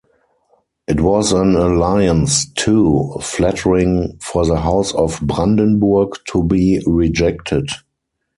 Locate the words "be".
6.41-6.81